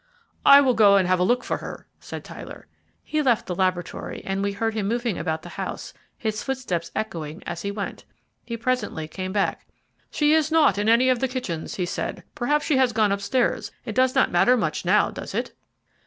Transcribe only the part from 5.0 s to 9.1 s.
about the house, his footsteps echoing as he went. He presently